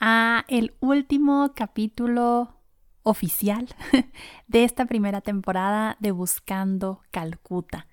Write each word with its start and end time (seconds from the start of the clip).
a 0.00 0.44
el 0.48 0.74
último 0.80 1.52
capítulo 1.54 2.56
oficial 3.02 3.68
de 4.48 4.64
esta 4.64 4.86
primera 4.86 5.20
temporada 5.20 5.96
de 6.00 6.10
Buscando 6.10 7.00
Calcuta. 7.10 7.86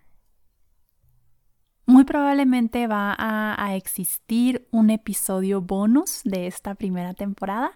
Muy 1.85 2.05
probablemente 2.05 2.87
va 2.87 3.15
a, 3.17 3.75
existir 3.75 4.67
un 4.71 4.89
episodio 4.89 5.61
bonus 5.61 6.21
de 6.23 6.47
esta 6.47 6.75
primera 6.75 7.13
temporada, 7.13 7.71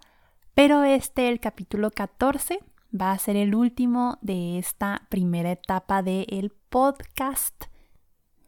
pero 0.54 0.84
este, 0.84 1.28
el 1.28 1.40
capítulo 1.40 1.92
14, 1.92 2.60
va 3.00 3.12
a 3.12 3.18
ser 3.20 3.36
el 3.36 3.54
último 3.54 4.18
de 4.22 4.58
esta 4.58 5.06
primera 5.10 5.52
etapa 5.52 6.04
del 6.04 6.54
podcast. 6.70 7.66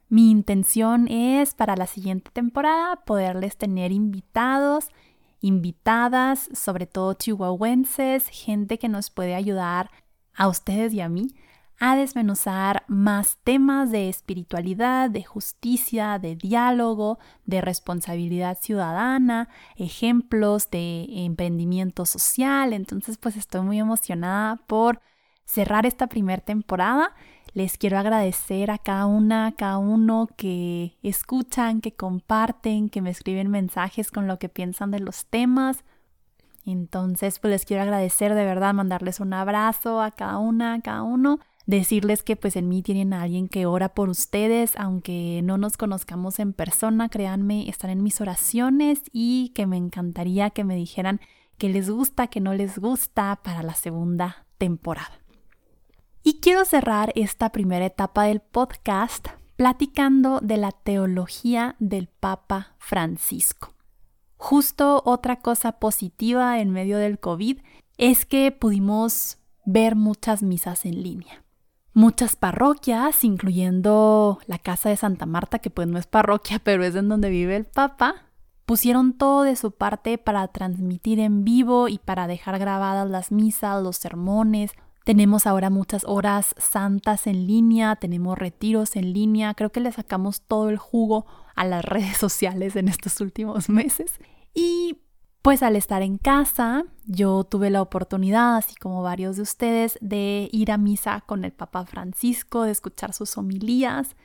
Mi 0.07 0.31
intención 0.31 1.07
es 1.07 1.53
para 1.53 1.75
la 1.75 1.87
siguiente 1.87 2.31
temporada 2.31 3.03
poderles 3.05 3.57
tener 3.57 3.91
invitados 3.91 4.89
invitadas, 5.41 6.49
sobre 6.53 6.85
todo 6.85 7.13
chihuahuenses, 7.13 8.27
gente 8.29 8.77
que 8.77 8.89
nos 8.89 9.09
puede 9.09 9.35
ayudar 9.35 9.91
a 10.33 10.47
ustedes 10.47 10.93
y 10.93 11.01
a 11.01 11.09
mí 11.09 11.35
a 11.79 11.95
desmenuzar 11.95 12.83
más 12.87 13.37
temas 13.43 13.89
de 13.89 14.09
espiritualidad, 14.09 15.09
de 15.09 15.23
justicia, 15.23 16.19
de 16.19 16.35
diálogo, 16.35 17.19
de 17.45 17.61
responsabilidad 17.61 18.57
ciudadana, 18.59 19.47
ejemplos 19.77 20.69
de 20.69 21.05
emprendimiento 21.23 22.05
social. 22.05 22.73
Entonces, 22.73 23.17
pues 23.17 23.37
estoy 23.37 23.61
muy 23.61 23.79
emocionada 23.79 24.57
por 24.67 25.01
cerrar 25.45 25.85
esta 25.85 26.07
primera 26.07 26.41
temporada 26.41 27.15
les 27.53 27.77
quiero 27.77 27.97
agradecer 27.97 28.71
a 28.71 28.77
cada 28.77 29.05
una, 29.05 29.47
a 29.47 29.51
cada 29.51 29.77
uno 29.77 30.27
que 30.37 30.97
escuchan, 31.01 31.81
que 31.81 31.93
comparten, 31.93 32.89
que 32.89 33.01
me 33.01 33.09
escriben 33.09 33.49
mensajes 33.49 34.11
con 34.11 34.27
lo 34.27 34.39
que 34.39 34.49
piensan 34.49 34.91
de 34.91 34.99
los 34.99 35.25
temas. 35.25 35.83
Entonces, 36.65 37.39
pues 37.39 37.51
les 37.51 37.65
quiero 37.65 37.83
agradecer 37.83 38.35
de 38.35 38.45
verdad, 38.45 38.73
mandarles 38.73 39.19
un 39.19 39.33
abrazo 39.33 40.01
a 40.01 40.11
cada 40.11 40.37
una, 40.37 40.75
a 40.75 40.81
cada 40.81 41.03
uno, 41.03 41.39
decirles 41.65 42.23
que 42.23 42.35
pues 42.35 42.55
en 42.55 42.67
mí 42.67 42.81
tienen 42.81 43.13
a 43.13 43.23
alguien 43.23 43.47
que 43.47 43.65
ora 43.65 43.89
por 43.89 44.09
ustedes, 44.09 44.73
aunque 44.77 45.41
no 45.43 45.57
nos 45.57 45.77
conozcamos 45.77 46.39
en 46.39 46.53
persona, 46.53 47.09
créanme, 47.09 47.69
están 47.69 47.89
en 47.89 48.03
mis 48.03 48.21
oraciones 48.21 49.01
y 49.11 49.49
que 49.55 49.65
me 49.65 49.77
encantaría 49.77 50.49
que 50.51 50.63
me 50.63 50.75
dijeran 50.75 51.19
que 51.57 51.69
les 51.69 51.89
gusta, 51.89 52.27
que 52.27 52.39
no 52.39 52.53
les 52.53 52.77
gusta 52.77 53.39
para 53.43 53.63
la 53.63 53.73
segunda 53.73 54.45
temporada. 54.57 55.19
Y 56.23 56.39
quiero 56.41 56.65
cerrar 56.65 57.11
esta 57.15 57.51
primera 57.51 57.85
etapa 57.85 58.23
del 58.23 58.41
podcast 58.41 59.27
platicando 59.55 60.39
de 60.41 60.57
la 60.57 60.71
teología 60.71 61.75
del 61.79 62.07
Papa 62.07 62.75
Francisco. 62.77 63.73
Justo 64.37 65.01
otra 65.05 65.41
cosa 65.41 65.73
positiva 65.73 66.59
en 66.59 66.71
medio 66.71 66.97
del 66.97 67.19
COVID 67.19 67.59
es 67.97 68.25
que 68.25 68.51
pudimos 68.51 69.37
ver 69.65 69.95
muchas 69.95 70.43
misas 70.43 70.85
en 70.85 71.03
línea. 71.03 71.43
Muchas 71.93 72.35
parroquias, 72.35 73.23
incluyendo 73.23 74.39
la 74.47 74.59
Casa 74.59 74.89
de 74.89 74.97
Santa 74.97 75.25
Marta, 75.25 75.59
que 75.59 75.69
pues 75.69 75.87
no 75.87 75.97
es 75.97 76.07
parroquia, 76.07 76.59
pero 76.59 76.83
es 76.83 76.95
en 76.95 77.09
donde 77.09 77.29
vive 77.29 77.55
el 77.55 77.65
Papa, 77.65 78.27
pusieron 78.65 79.13
todo 79.13 79.43
de 79.43 79.55
su 79.55 79.71
parte 79.71 80.17
para 80.17 80.47
transmitir 80.49 81.19
en 81.19 81.43
vivo 81.43 81.87
y 81.87 81.97
para 81.97 82.27
dejar 82.27 82.59
grabadas 82.59 83.09
las 83.09 83.31
misas, 83.31 83.81
los 83.83 83.97
sermones, 83.97 84.71
tenemos 85.09 85.47
ahora 85.47 85.71
muchas 85.71 86.03
horas 86.05 86.53
santas 86.59 87.25
en 87.25 87.47
línea, 87.47 87.95
tenemos 87.95 88.37
retiros 88.37 88.95
en 88.95 89.11
línea, 89.11 89.55
creo 89.55 89.71
que 89.71 89.79
le 89.79 89.91
sacamos 89.91 90.43
todo 90.43 90.69
el 90.69 90.77
jugo 90.77 91.25
a 91.55 91.65
las 91.65 91.83
redes 91.93 92.15
sociales 92.15 92.75
en 92.75 92.89
estos 92.89 93.19
últimos 93.19 93.69
meses. 93.69 94.19
Y 94.53 94.99
pues 95.41 95.63
al 95.63 95.75
estar 95.75 96.03
en 96.03 96.19
casa, 96.19 96.83
yo 97.07 97.43
tuve 97.43 97.71
la 97.71 97.81
oportunidad, 97.81 98.57
así 98.57 98.75
como 98.75 99.01
varios 99.01 99.37
de 99.37 99.41
ustedes, 99.41 99.97
de 99.99 100.47
ir 100.51 100.71
a 100.71 100.77
misa 100.77 101.23
con 101.25 101.43
el 101.43 101.53
Papa 101.53 101.87
Francisco, 101.87 102.61
de 102.61 102.71
escuchar 102.71 103.11
sus 103.11 103.35
homilías, 103.35 104.15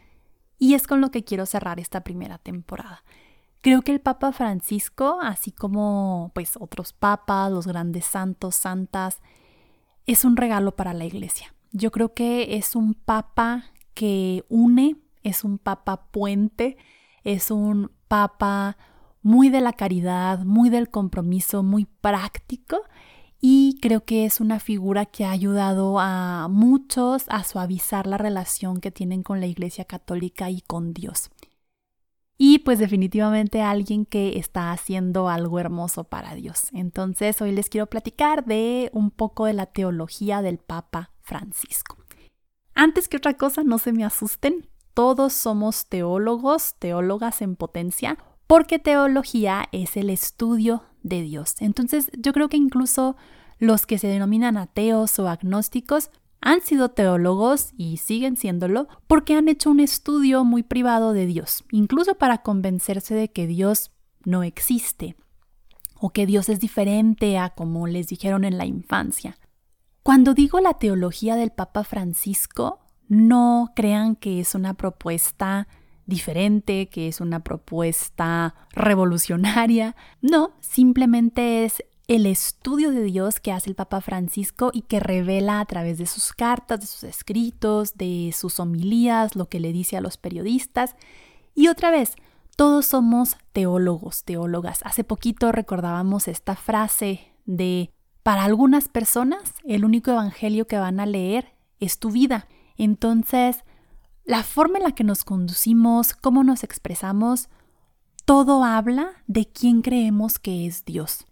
y 0.59 0.75
es 0.75 0.87
con 0.87 1.01
lo 1.01 1.11
que 1.11 1.25
quiero 1.25 1.47
cerrar 1.47 1.81
esta 1.81 2.05
primera 2.05 2.37
temporada. 2.37 3.05
Creo 3.63 3.81
que 3.81 3.93
el 3.93 4.03
Papa 4.03 4.33
Francisco, 4.33 5.19
así 5.23 5.51
como 5.51 6.31
pues 6.35 6.59
otros 6.61 6.93
papas, 6.93 7.51
los 7.51 7.67
grandes 7.67 8.05
santos, 8.05 8.55
santas, 8.55 9.23
es 10.07 10.25
un 10.25 10.37
regalo 10.37 10.77
para 10.77 10.95
la 10.95 11.05
iglesia. 11.05 11.55
Yo 11.73 11.91
creo 11.91 12.15
que 12.15 12.57
es 12.57 12.77
un 12.77 12.95
papa 12.95 13.65
que 13.95 14.45
une, 14.49 14.97
es 15.23 15.45
un 15.45 15.59
papa 15.59 16.07
puente, 16.11 16.77
es 17.25 17.51
un 17.51 17.91
papa 18.09 18.77
muy 19.23 19.49
de 19.49 19.61
la 19.61 19.73
caridad, 19.73 20.41
muy 20.45 20.69
del 20.69 20.91
compromiso, 20.91 21.63
muy 21.63 21.87
práctico 21.87 22.83
y 23.41 23.79
creo 23.81 24.05
que 24.05 24.25
es 24.25 24.41
una 24.41 24.61
figura 24.61 25.07
que 25.07 25.25
ha 25.25 25.31
ayudado 25.31 25.99
a 25.99 26.49
muchos 26.49 27.25
a 27.29 27.45
suavizar 27.45 28.07
la 28.07 28.19
relación 28.19 28.81
que 28.81 28.91
tienen 28.91 29.23
con 29.23 29.41
la 29.41 29.47
Iglesia 29.47 29.85
Católica 29.85 30.51
y 30.51 30.61
con 30.61 30.95
Dios 30.95 31.31
y 32.37 32.61
pues 32.61 32.79
definitivamente 32.79 33.63
alguien 33.63 34.07
que 34.07 34.39
está 34.39 34.73
haciendo 34.73 35.29
algo 35.29 35.61
hermoso 35.61 36.05
para 36.05 36.35
Dios. 36.35 36.69
Entonces 36.73 37.41
hoy 37.41 37.53
les 37.53 37.69
quiero 37.69 37.87
platicar 37.87 38.45
de 38.45 38.91
un 38.93 39.11
poco 39.11 39.47
de 39.47 39.53
la 39.53 39.67
teología 39.67 40.43
del 40.43 40.59
Papa 40.59 41.13
Francisco. 41.21 41.99
Antes 42.75 43.09
que 43.09 43.19
otra 43.19 43.35
cosa, 43.35 43.63
no 43.63 43.79
se 43.79 43.93
me 43.93 44.05
asusten, 44.05 44.69
todos 44.95 45.33
somos 45.33 45.87
teólogos, 45.87 46.75
teólogas 46.79 47.41
en 47.41 47.57
potencia, 47.57 48.19
porque 48.47 48.79
teología 48.79 49.69
es 49.73 49.97
el 49.97 50.11
estudio 50.11 50.83
de 51.03 51.23
Dios. 51.23 51.55
Entonces 51.61 52.11
yo 52.19 52.33
creo 52.33 52.49
que 52.49 52.57
incluso 52.57 53.17
los 53.59 53.87
que 53.87 53.99
se 53.99 54.09
denominan 54.09 54.57
ateos 54.57 55.19
o 55.19 55.29
agnósticos 55.29 56.11
han 56.45 56.61
sido 56.61 56.91
teólogos 56.91 57.73
y 57.79 57.97
siguen 57.97 58.37
siéndolo 58.37 58.87
porque 59.07 59.35
han 59.35 59.49
hecho 59.49 59.71
un 59.71 59.81
estudio 59.81 60.45
muy 60.45 60.63
privado 60.63 61.15
de 61.15 61.25
Dios, 61.25 61.65
incluso 61.71 62.17
para 62.17 62.43
convencerse 62.43 63.15
de 63.15 63.33
que 63.33 63.47
Dios 63.47 63.93
no 64.27 64.43
existe 64.43 65.17
o 65.99 66.11
que 66.11 66.27
Dios 66.27 66.51
es 66.51 66.61
diferente 66.61 67.39
a 67.39 67.51
como 67.51 67.87
les 67.87 68.09
dijeron 68.09 68.45
en 68.45 68.59
la 68.59 68.67
infancia. 68.67 69.39
Cuando 70.03 70.35
digo 70.35 70.61
la 70.61 70.75
teología 70.75 71.35
del 71.35 71.51
Papa 71.51 71.83
Francisco, 71.83 72.81
no 73.09 73.73
crean 73.75 74.15
que 74.15 74.39
es 74.39 74.55
una 74.55 74.75
propuesta 74.75 75.67
diferente, 76.05 76.91
que 76.91 77.09
es 77.09 77.23
una 77.23 77.41
propuesta 77.41 78.55
revolucionaria. 78.73 79.97
No, 80.21 80.53
simplemente 80.61 81.65
es 81.65 81.83
el 82.07 82.27
estudio 82.27 82.91
de 82.91 83.03
Dios 83.03 83.41
que 83.41 83.53
hace 83.53 83.71
el 83.71 83.77
Papa 83.77 84.01
Francisco 84.01 84.71
y 84.73 84.83
que 84.83 85.01
revela 85.01 85.61
a 85.61 85.65
través 85.65 85.99
de 85.99 86.07
sus 86.07 86.33
cartas, 86.33 86.81
de 86.81 86.87
sus 86.87 87.05
escritos, 87.05 87.97
de 87.97 88.35
sus 88.37 88.61
homilías, 88.61 89.37
lo 89.37 89.49
que 89.49 89.61
le 89.61 89.73
dice 89.73 89.97
a 89.97 90.01
los 90.01 90.19
periodistas. 90.19 90.97
Y 91.55 91.69
otra 91.69 91.91
vez, 91.91 92.17
todos 92.57 92.87
somos 92.87 93.37
teólogos, 93.53 94.25
teólogas. 94.25 94.81
Hace 94.85 95.03
poquito 95.03 95.51
recordábamos 95.51 96.29
esta 96.29 96.57
frase 96.57 97.33
de, 97.47 97.91
para 98.23 98.45
algunas 98.45 98.89
personas, 98.89 99.55
el 99.65 99.85
único 99.85 100.11
evangelio 100.11 100.67
que 100.67 100.79
van 100.79 101.01
a 101.01 101.07
leer 101.07 101.55
es 101.81 101.99
tu 101.99 102.11
vida. 102.11 102.49
Entonces, 102.77 103.65
la 104.25 104.43
forma 104.43 104.79
en 104.79 104.85
la 104.85 104.93
que 104.93 105.05
nos 105.05 105.25
conducimos, 105.25 106.13
cómo 106.13 106.45
nos 106.45 106.65
expresamos, 106.65 107.49
todo 108.27 108.65
habla 108.65 109.11
de 109.27 109.47
quién 109.47 109.83
creemos 109.83 110.39
que 110.39 110.67
es 110.67 110.85
Dios. 110.85 111.27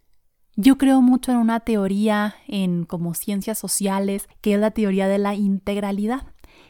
Yo 0.54 0.76
creo 0.76 1.00
mucho 1.00 1.32
en 1.32 1.38
una 1.38 1.60
teoría 1.60 2.34
en 2.46 2.84
como 2.84 3.14
ciencias 3.14 3.58
sociales, 3.58 4.28
que 4.43 4.54
es 4.54 4.60
la 4.60 4.70
teoría 4.70 5.08
de 5.08 5.16
la 5.16 5.34
integralidad, 5.34 6.26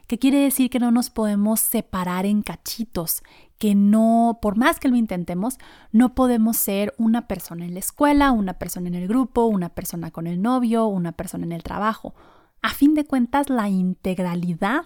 que 0.07 0.21
quiere 0.21 0.39
decir 0.39 0.71
que 0.71 0.79
no 0.79 0.93
nos 0.93 1.11
podemos 1.11 1.61
separar 1.61 2.25
en 2.25 2.43
cachitos, 2.43 3.23
que 3.59 3.75
no, 3.75 4.39
por 4.41 4.57
más 4.57 4.79
que 4.79 4.89
lo 4.89 4.97
intentemos, 4.97 5.59
no 5.91 6.15
podemos 6.15 6.57
ser 6.57 6.95
una 6.97 7.27
persona 7.27 7.65
en 7.65 7.75
la 7.75 7.81
escuela, 7.81 8.31
una 8.31 8.55
persona 8.55 8.87
en 8.87 8.95
el 8.95 9.09
grupo, 9.09 9.47
una 9.47 9.71
persona 9.71 10.13
con 10.13 10.29
el 10.29 10.41
novio, 10.41 10.87
una 10.87 11.13
persona 11.13 11.45
en 11.45 11.53
el 11.53 11.65
trabajo. 11.65 12.15
A 12.61 12.71
fin 12.71 12.95
de 12.95 13.05
cuentas, 13.05 13.51
la 13.51 13.69
integralidad 13.69 14.85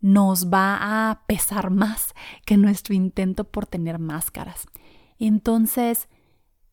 nos 0.00 0.50
va 0.50 1.10
a 1.10 1.22
pesar 1.26 1.70
más 1.70 2.14
que 2.44 2.58
nuestro 2.58 2.94
intento 2.94 3.44
por 3.44 3.66
tener 3.66 3.98
máscaras. 3.98 4.66
Entonces, 5.18 6.08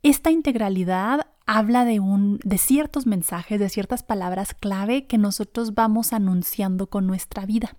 esta 0.04 0.32
integralidad 0.32 1.28
habla 1.48 1.86
de, 1.86 2.00
un, 2.00 2.40
de 2.44 2.58
ciertos 2.58 3.08
mensajes, 3.08 3.60
de 3.60 3.70
ciertas 3.70 4.04
palabras 4.04 4.54
clave 4.54 5.08
que 5.08 5.18
nosotros 5.18 5.74
vamos 5.74 6.14
anunciando 6.14 6.88
con 6.88 7.08
nuestra 7.08 7.46
vida. 7.46 7.76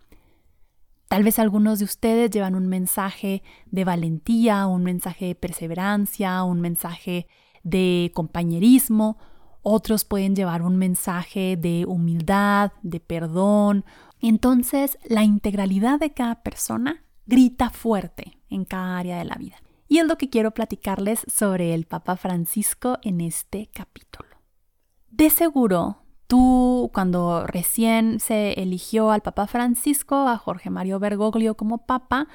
Tal 1.08 1.22
vez 1.22 1.38
algunos 1.38 1.78
de 1.78 1.84
ustedes 1.84 2.30
llevan 2.30 2.54
un 2.54 2.66
mensaje 2.66 3.42
de 3.66 3.84
valentía, 3.84 4.66
un 4.66 4.82
mensaje 4.82 5.26
de 5.26 5.34
perseverancia, 5.34 6.42
un 6.42 6.60
mensaje 6.60 7.28
de 7.62 8.10
compañerismo, 8.14 9.18
otros 9.62 10.04
pueden 10.04 10.34
llevar 10.34 10.62
un 10.62 10.76
mensaje 10.76 11.56
de 11.56 11.84
humildad, 11.86 12.72
de 12.82 13.00
perdón. 13.00 13.84
Entonces, 14.20 14.98
la 15.04 15.24
integralidad 15.24 15.98
de 15.98 16.12
cada 16.12 16.42
persona 16.42 17.04
grita 17.26 17.68
fuerte 17.68 18.38
en 18.48 18.64
cada 18.64 18.98
área 18.98 19.18
de 19.18 19.24
la 19.26 19.34
vida. 19.34 19.56
Y 19.88 19.98
es 19.98 20.06
lo 20.06 20.18
que 20.18 20.28
quiero 20.28 20.52
platicarles 20.52 21.22
sobre 21.26 21.72
el 21.72 21.86
Papa 21.86 22.16
Francisco 22.16 22.98
en 23.02 23.22
este 23.22 23.70
capítulo. 23.72 24.28
De 25.10 25.30
seguro, 25.30 26.02
tú 26.26 26.90
cuando 26.92 27.46
recién 27.46 28.20
se 28.20 28.52
eligió 28.60 29.10
al 29.10 29.22
Papa 29.22 29.46
Francisco, 29.46 30.28
a 30.28 30.36
Jorge 30.36 30.68
Mario 30.68 30.98
Bergoglio 30.98 31.56
como 31.56 31.86
Papa, 31.86 32.28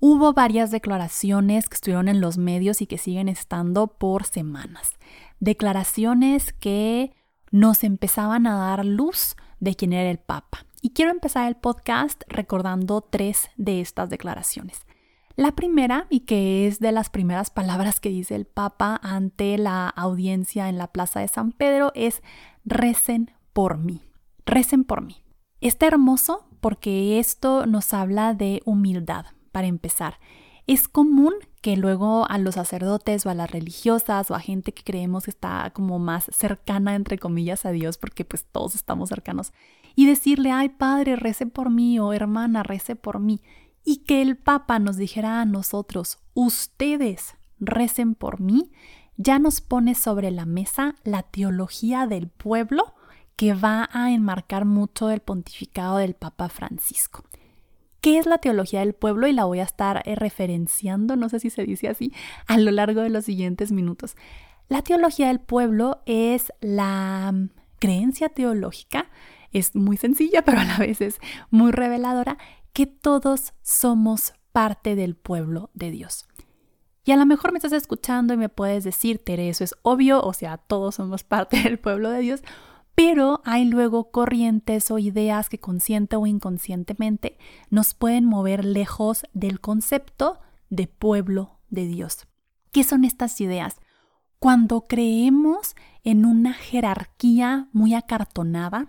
hubo 0.00 0.32
varias 0.32 0.70
declaraciones 0.70 1.68
que 1.68 1.74
estuvieron 1.74 2.08
en 2.08 2.22
los 2.22 2.38
medios 2.38 2.80
y 2.80 2.86
que 2.86 2.98
siguen 2.98 3.28
estando 3.28 3.86
por 3.86 4.24
semanas. 4.24 4.94
Declaraciones 5.40 6.54
que 6.54 7.12
nos 7.50 7.84
empezaban 7.84 8.46
a 8.46 8.56
dar 8.56 8.84
luz 8.84 9.36
de 9.60 9.76
quién 9.76 9.92
era 9.92 10.10
el 10.10 10.18
Papa. 10.18 10.64
Y 10.80 10.90
quiero 10.90 11.10
empezar 11.10 11.46
el 11.48 11.56
podcast 11.56 12.22
recordando 12.28 13.02
tres 13.02 13.50
de 13.56 13.80
estas 13.80 14.10
declaraciones. 14.10 14.86
La 15.36 15.50
primera, 15.52 16.06
y 16.10 16.20
que 16.20 16.68
es 16.68 16.78
de 16.78 16.92
las 16.92 17.10
primeras 17.10 17.50
palabras 17.50 17.98
que 17.98 18.08
dice 18.08 18.36
el 18.36 18.44
Papa 18.44 19.00
ante 19.02 19.58
la 19.58 19.88
audiencia 19.88 20.68
en 20.68 20.78
la 20.78 20.86
Plaza 20.86 21.18
de 21.18 21.28
San 21.28 21.50
Pedro, 21.50 21.90
es 21.96 22.22
recen 22.64 23.32
por 23.52 23.78
mí. 23.78 24.00
Recen 24.46 24.84
por 24.84 25.02
mí. 25.02 25.24
Está 25.60 25.88
hermoso 25.88 26.46
porque 26.60 27.18
esto 27.18 27.66
nos 27.66 27.92
habla 27.94 28.32
de 28.32 28.62
humildad, 28.64 29.26
para 29.50 29.66
empezar. 29.66 30.20
Es 30.68 30.86
común 30.86 31.34
que 31.62 31.76
luego 31.76 32.30
a 32.30 32.38
los 32.38 32.54
sacerdotes 32.54 33.26
o 33.26 33.30
a 33.30 33.34
las 33.34 33.50
religiosas 33.50 34.30
o 34.30 34.36
a 34.36 34.40
gente 34.40 34.72
que 34.72 34.84
creemos 34.84 35.24
que 35.24 35.30
está 35.30 35.72
como 35.74 35.98
más 35.98 36.30
cercana, 36.32 36.94
entre 36.94 37.18
comillas, 37.18 37.66
a 37.66 37.72
Dios, 37.72 37.98
porque 37.98 38.24
pues 38.24 38.44
todos 38.44 38.76
estamos 38.76 39.08
cercanos, 39.08 39.52
y 39.96 40.06
decirle, 40.06 40.52
ay 40.52 40.68
padre, 40.68 41.16
rece 41.16 41.46
por 41.46 41.70
mí 41.70 41.98
o 41.98 42.12
hermana, 42.12 42.62
rece 42.62 42.94
por 42.94 43.18
mí 43.18 43.40
y 43.84 43.98
que 43.98 44.22
el 44.22 44.36
Papa 44.36 44.78
nos 44.78 44.96
dijera 44.96 45.40
a 45.40 45.44
nosotros, 45.44 46.18
ustedes 46.32 47.36
recen 47.60 48.14
por 48.14 48.40
mí, 48.40 48.70
ya 49.16 49.38
nos 49.38 49.60
pone 49.60 49.94
sobre 49.94 50.30
la 50.30 50.46
mesa 50.46 50.96
la 51.04 51.22
teología 51.22 52.06
del 52.06 52.28
pueblo 52.28 52.94
que 53.36 53.54
va 53.54 53.88
a 53.92 54.12
enmarcar 54.12 54.64
mucho 54.64 55.10
el 55.10 55.20
pontificado 55.20 55.98
del 55.98 56.14
Papa 56.14 56.48
Francisco. 56.48 57.24
¿Qué 58.00 58.18
es 58.18 58.26
la 58.26 58.38
teología 58.38 58.80
del 58.80 58.92
pueblo? 58.92 59.26
Y 59.26 59.32
la 59.32 59.44
voy 59.44 59.60
a 59.60 59.64
estar 59.64 60.02
eh, 60.04 60.14
referenciando, 60.14 61.16
no 61.16 61.28
sé 61.28 61.40
si 61.40 61.50
se 61.50 61.64
dice 61.64 61.88
así, 61.88 62.12
a 62.46 62.58
lo 62.58 62.70
largo 62.70 63.00
de 63.00 63.10
los 63.10 63.24
siguientes 63.24 63.72
minutos. 63.72 64.16
La 64.68 64.82
teología 64.82 65.28
del 65.28 65.40
pueblo 65.40 66.02
es 66.06 66.52
la 66.60 67.32
mm, 67.32 67.48
creencia 67.78 68.28
teológica, 68.28 69.10
es 69.52 69.74
muy 69.74 69.96
sencilla, 69.96 70.42
pero 70.44 70.60
a 70.60 70.64
la 70.64 70.78
vez 70.78 71.00
es 71.00 71.18
muy 71.50 71.72
reveladora, 71.72 72.38
que 72.74 72.86
todos 72.86 73.54
somos 73.62 74.34
parte 74.52 74.96
del 74.96 75.14
pueblo 75.16 75.70
de 75.72 75.90
Dios. 75.90 76.26
Y 77.04 77.12
a 77.12 77.16
lo 77.16 77.24
mejor 77.24 77.52
me 77.52 77.58
estás 77.58 77.72
escuchando 77.72 78.34
y 78.34 78.36
me 78.36 78.48
puedes 78.48 78.82
decir, 78.82 79.18
Tere, 79.18 79.48
eso 79.48 79.62
es 79.64 79.74
obvio, 79.82 80.22
o 80.22 80.32
sea, 80.32 80.58
todos 80.58 80.96
somos 80.96 81.22
parte 81.24 81.62
del 81.62 81.78
pueblo 81.78 82.10
de 82.10 82.20
Dios, 82.20 82.42
pero 82.94 83.40
hay 83.44 83.64
luego 83.64 84.10
corrientes 84.10 84.90
o 84.90 84.98
ideas 84.98 85.48
que 85.48 85.58
consciente 85.58 86.16
o 86.16 86.26
inconscientemente 86.26 87.38
nos 87.70 87.94
pueden 87.94 88.24
mover 88.24 88.64
lejos 88.64 89.24
del 89.32 89.60
concepto 89.60 90.40
de 90.68 90.86
pueblo 90.86 91.60
de 91.70 91.86
Dios. 91.86 92.26
¿Qué 92.72 92.84
son 92.84 93.04
estas 93.04 93.40
ideas? 93.40 93.76
Cuando 94.38 94.82
creemos 94.82 95.74
en 96.02 96.26
una 96.26 96.52
jerarquía 96.52 97.68
muy 97.72 97.94
acartonada 97.94 98.88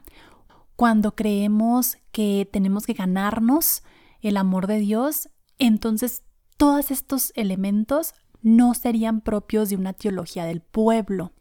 cuando 0.76 1.16
creemos 1.16 1.98
que 2.12 2.48
tenemos 2.52 2.86
que 2.86 2.94
ganarnos 2.94 3.84
el 4.22 4.38
amor 4.38 4.68
de 4.68 4.80
Dios, 4.80 5.30
entonces 5.58 6.24
todos 6.58 6.92
estos 6.92 7.32
elementos 7.36 8.14
no 8.42 8.74
serían 8.74 9.22
propios 9.22 9.70
de 9.70 9.76
una 9.76 9.94
teología 9.94 10.46
del 10.46 10.62
pueblo. 10.62 11.34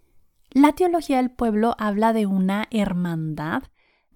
La 0.50 0.72
teología 0.72 1.16
del 1.18 1.30
pueblo 1.30 1.74
habla 1.78 2.12
de 2.12 2.26
una 2.26 2.66
hermandad, 2.70 3.64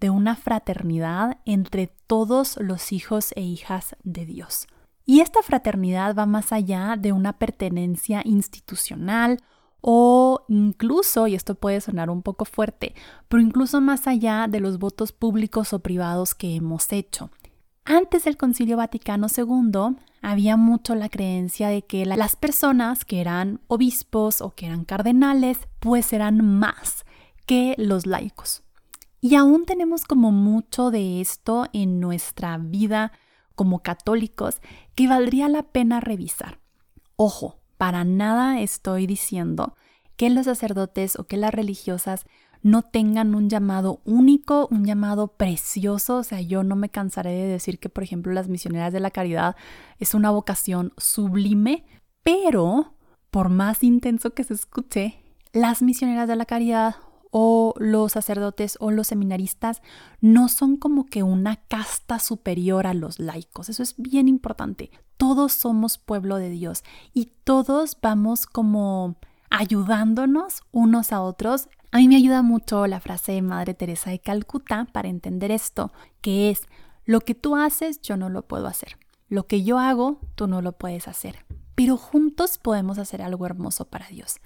de 0.00 0.11
una 0.11 0.37
fraternidad 0.37 1.38
entre 1.44 1.88
todos 2.06 2.56
los 2.61 2.93
hijos 2.93 3.32
e 3.35 3.43
hijas 3.43 3.97
de 4.05 4.25
Dios. 4.25 4.69
Y 5.05 5.20
esta 5.20 5.43
fraternidad 5.43 6.15
va 6.15 6.26
más 6.26 6.53
allá 6.53 6.97
de 6.99 7.12
una 7.12 7.38
pertenencia 7.38 8.23
institucional 8.25 9.43
o 9.80 10.44
incluso, 10.48 11.26
y 11.26 11.34
esto 11.34 11.54
puede 11.54 11.80
sonar 11.80 12.10
un 12.10 12.22
poco 12.22 12.44
fuerte, 12.44 12.94
pero 13.28 13.42
incluso 13.42 13.80
más 13.80 14.06
allá 14.06 14.46
de 14.48 14.60
los 14.60 14.78
votos 14.78 15.12
públicos 15.12 15.72
o 15.72 15.78
privados 15.80 16.34
que 16.34 16.56
hemos 16.56 16.92
hecho. 16.92 17.30
Antes 17.84 18.25
del 18.25 18.36
Concilio 18.36 18.76
Vaticano 18.76 19.28
II 19.34 19.96
había 20.20 20.56
mucho 20.56 20.94
la 20.94 21.08
creencia 21.08 21.69
de 21.69 21.82
que 21.82 22.04
las 22.04 22.36
personas 22.36 23.04
que 23.04 23.20
eran 23.20 23.60
obispos 23.66 24.42
o 24.42 24.50
que 24.50 24.66
eran 24.66 24.84
cardenales 24.84 25.60
pues 25.81 26.12
eran 26.12 26.44
más 26.44 27.06
que 27.46 27.74
los 27.78 28.04
laicos. 28.04 28.62
Y 29.20 29.36
aún 29.36 29.64
tenemos 29.64 30.04
como 30.04 30.32
mucho 30.32 30.90
de 30.90 31.20
esto 31.20 31.66
en 31.72 31.98
nuestra 31.98 32.58
vida 32.58 33.12
como 33.54 33.82
católicos 33.82 34.60
que 34.94 35.08
valdría 35.08 35.48
la 35.48 35.62
pena 35.62 35.98
revisar. 35.98 36.60
Ojo, 37.16 37.57
para 37.78 38.04
nada 38.04 38.60
estoy 38.60 39.06
diciendo 39.06 39.76
que 40.16 40.30
los 40.30 40.46
sacerdotes 40.46 41.19
o 41.19 41.25
que 41.25 41.36
las 41.36 41.54
religiosas 41.54 42.26
no 42.62 42.82
tengan 42.82 43.34
un 43.34 43.48
llamado 43.48 44.00
único, 44.04 44.66
un 44.70 44.84
llamado 44.84 45.28
precioso. 45.28 46.16
O 46.16 46.22
sea, 46.25 46.40
yo 46.40 46.64
no 46.64 46.76
me 46.76 46.88
cansaré 46.88 47.30
de 47.30 47.46
decir 47.46 47.78
que, 47.78 47.88
por 47.88 48.02
ejemplo, 48.02 48.32
las 48.32 48.48
misioneras 48.48 48.92
de 48.92 49.00
la 49.00 49.12
caridad 49.12 49.56
es 49.98 50.14
una 50.14 50.30
vocación 50.30 50.92
sublime, 50.96 51.86
pero 52.22 52.94
por 53.30 53.48
más 53.48 53.84
intenso 53.84 54.34
que 54.34 54.44
se 54.44 54.54
escuche, 54.54 55.22
las 55.52 55.82
misioneras 55.82 56.29
de 56.29 56.36
la 56.36 56.46
caridad 56.46 56.96
o 57.31 57.74
los 57.79 58.12
sacerdotes 58.12 58.76
o 58.81 58.91
los 58.91 59.06
seminaristas 59.06 59.82
no 60.20 60.48
son 60.48 60.76
como 60.76 61.06
que 61.06 61.22
una 61.22 61.56
casta 61.56 62.19
superior 62.19 62.86
a 62.86 62.94
los 62.94 63.19
laicos. 63.19 63.69
Eso 63.69 63.82
es 63.82 63.94
bien 63.98 64.29
importante. 64.29 64.91
Todos 65.19 65.53
somos 65.53 65.98
pueblo 65.98 66.37
de 66.37 66.48
Dios 66.48 66.84
y 67.13 67.27
todos 67.44 67.98
vamos 68.01 68.46
como 68.46 69.17
ayudándonos 69.51 70.63
unos 70.72 71.13
a 71.13 71.20
otros. 71.20 71.69
A 71.91 71.98
mí 71.98 72.08
me 72.08 72.17
ayuda 72.17 72.43
mucho 72.43 72.87
la 72.87 73.01
frase 73.01 73.32
de 73.32 73.43
Madre 73.43 73.75
Teresa 73.75 74.10
de 74.10 74.20
Calcuta 74.20 74.87
para 74.93 75.08
entender 75.08 75.51
esto, 75.51 75.93
que 76.20 76.51
es, 76.51 76.63
lo 77.05 77.20
que 77.20 77.34
tú 77.34 77.56
haces 77.56 78.01
yo 78.01 78.17
no 78.17 78.29
lo 78.29 78.43
puedo 78.43 78.67
hacer. 78.67 78.96
Lo 79.29 79.46
que 79.46 79.63
yo 79.63 79.79
hago 79.79 80.20
tú 80.34 80.46
no 80.46 80.63
lo 80.63 80.72
puedes 80.72 81.08
hacer. 81.08 81.44
Pero 81.75 81.96
juntos 81.96 82.58
podemos 82.58 82.98
hacer 82.98 83.20
algo 83.20 83.44
hermoso 83.44 83.87
para 83.87 84.08
Dios. 84.08 84.41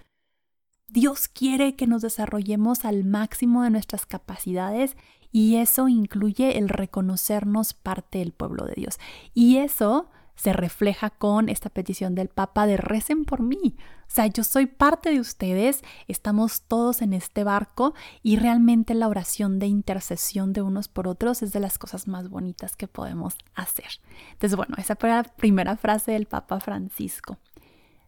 Dios 0.89 1.29
quiere 1.29 1.77
que 1.77 1.87
nos 1.87 2.03
desarrollemos 2.03 2.85
al 2.85 3.05
máximo 3.05 3.63
de 3.63 3.71
nuestras 3.71 4.07
capacidades 4.07 4.97
y 5.31 5.57
eso 5.57 5.89
incluye 5.89 6.59
el 6.59 6.69
reconocernos 6.69 7.75
parte 7.75 8.19
del 8.19 8.33
pueblo 8.33 8.65
de 8.67 8.75
Dios. 8.75 8.99
Y 9.35 9.57
eso 9.57 10.09
se 10.35 10.53
refleja 10.53 11.11
con 11.11 11.49
esta 11.49 11.71
petición 11.71 12.15
del 12.15 12.29
Papa 12.29 12.67
de 12.67 12.77
recen 12.77 13.25
por 13.25 13.43
mí. 13.43 13.77
O 14.03 14.15
sea, 14.15 14.27
yo 14.27 14.45
soy 14.45 14.67
parte 14.67 15.11
de 15.11 15.21
ustedes, 15.21 15.83
estamos 16.09 16.63
todos 16.63 17.01
en 17.01 17.13
este 17.13 17.45
barco 17.45 17.95
y 18.23 18.37
realmente 18.37 18.95
la 18.95 19.09
oración 19.09 19.59
de 19.59 19.67
intercesión 19.67 20.53
de 20.53 20.63
unos 20.63 20.89
por 20.89 21.09
otros 21.09 21.43
es 21.43 21.53
de 21.53 21.61
las 21.61 21.79
cosas 21.79 22.09
más 22.09 22.29
bonitas 22.29 22.77
que 22.77 22.89
podemos 22.89 23.37
hacer. 23.55 23.89
Entonces, 24.33 24.57
bueno, 24.57 24.75
esa 24.79 24.97
fue 24.97 25.09
la 25.09 25.23
primera 25.23 25.77
frase 25.77 26.13
del 26.13 26.27
Papa 26.27 26.61
Francisco. 26.61 27.39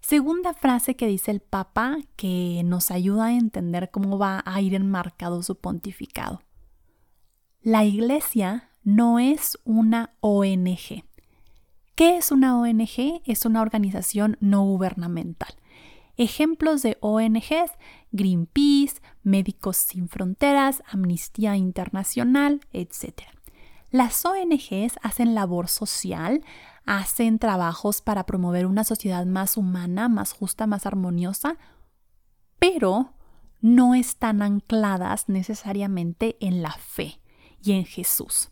Segunda 0.00 0.52
frase 0.52 0.96
que 0.96 1.06
dice 1.06 1.30
el 1.30 1.40
Papa 1.40 1.96
que 2.16 2.60
nos 2.64 2.90
ayuda 2.90 3.26
a 3.26 3.32
entender 3.32 3.90
cómo 3.90 4.18
va 4.18 4.42
a 4.44 4.60
ir 4.60 4.74
enmarcado 4.74 5.42
su 5.42 5.58
pontificado. 5.58 6.42
La 7.62 7.84
Iglesia 7.84 8.68
no 8.82 9.18
es 9.18 9.58
una 9.64 10.14
ONG. 10.20 11.04
¿Qué 11.94 12.16
es 12.16 12.32
una 12.32 12.58
ONG? 12.58 13.22
Es 13.24 13.44
una 13.44 13.62
organización 13.62 14.36
no 14.40 14.64
gubernamental. 14.64 15.54
Ejemplos 16.16 16.82
de 16.82 16.98
ONGs, 17.00 17.70
Greenpeace, 18.10 19.00
Médicos 19.22 19.76
Sin 19.76 20.08
Fronteras, 20.08 20.82
Amnistía 20.88 21.56
Internacional, 21.56 22.60
etc. 22.72 23.22
Las 23.90 24.24
ONGs 24.24 24.98
hacen 25.02 25.36
labor 25.36 25.68
social, 25.68 26.42
hacen 26.84 27.38
trabajos 27.38 28.02
para 28.02 28.26
promover 28.26 28.66
una 28.66 28.82
sociedad 28.82 29.24
más 29.24 29.56
humana, 29.56 30.08
más 30.08 30.32
justa, 30.32 30.66
más 30.66 30.86
armoniosa, 30.86 31.58
pero 32.58 33.12
no 33.60 33.94
están 33.94 34.42
ancladas 34.42 35.28
necesariamente 35.28 36.36
en 36.40 36.60
la 36.60 36.72
fe 36.72 37.20
y 37.62 37.72
en 37.72 37.84
Jesús. 37.84 38.50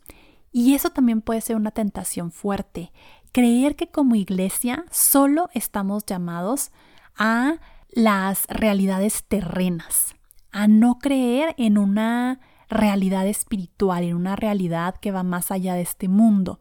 Y 0.52 0.74
eso 0.74 0.90
también 0.90 1.22
puede 1.22 1.40
ser 1.40 1.56
una 1.56 1.70
tentación 1.70 2.30
fuerte, 2.30 2.92
creer 3.32 3.76
que 3.76 3.88
como 3.88 4.14
iglesia 4.14 4.84
solo 4.90 5.48
estamos 5.54 6.04
llamados 6.06 6.70
a 7.16 7.54
las 7.90 8.46
realidades 8.48 9.24
terrenas, 9.24 10.14
a 10.50 10.68
no 10.68 10.98
creer 10.98 11.54
en 11.58 11.78
una 11.78 12.40
realidad 12.68 13.26
espiritual, 13.26 14.04
en 14.04 14.16
una 14.16 14.36
realidad 14.36 14.94
que 14.96 15.12
va 15.12 15.22
más 15.22 15.50
allá 15.50 15.74
de 15.74 15.82
este 15.82 16.08
mundo. 16.08 16.60